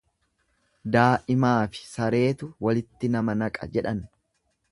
[0.95, 4.01] Daa'imaafi sareetu walitti nama naqa jedhan.